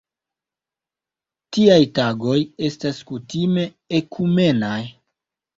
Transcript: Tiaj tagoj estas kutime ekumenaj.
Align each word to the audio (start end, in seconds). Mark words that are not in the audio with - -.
Tiaj 1.57 1.77
tagoj 1.99 2.39
estas 2.79 3.03
kutime 3.11 3.69
ekumenaj. 4.01 4.81